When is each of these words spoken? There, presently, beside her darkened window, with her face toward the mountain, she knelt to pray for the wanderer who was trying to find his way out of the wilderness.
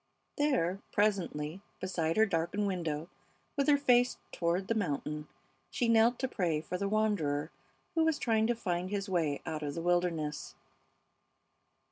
There, 0.37 0.79
presently, 0.91 1.61
beside 1.79 2.17
her 2.17 2.25
darkened 2.25 2.65
window, 2.65 3.07
with 3.55 3.67
her 3.67 3.77
face 3.77 4.17
toward 4.31 4.67
the 4.67 4.73
mountain, 4.73 5.27
she 5.69 5.87
knelt 5.87 6.17
to 6.17 6.27
pray 6.27 6.59
for 6.59 6.75
the 6.75 6.89
wanderer 6.89 7.51
who 7.93 8.03
was 8.03 8.17
trying 8.17 8.47
to 8.47 8.55
find 8.55 8.89
his 8.89 9.07
way 9.07 9.43
out 9.45 9.61
of 9.61 9.75
the 9.75 9.81
wilderness. 9.83 10.55